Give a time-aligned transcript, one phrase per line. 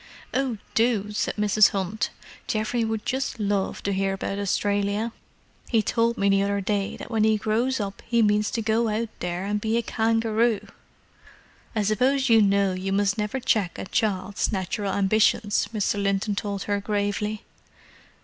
[0.33, 1.69] "Oh, do," said Mrs.
[1.69, 2.09] Hunt.
[2.47, 5.11] "Geoff would just love to hear about Australia.
[5.69, 8.87] He told me the other day that when he grows up he means to go
[8.87, 10.65] out there and be a kangaroo!"
[11.75, 16.01] "I suppose you know you must never check a child's natural ambitions!" Mr.
[16.01, 17.43] Linton told her gravely.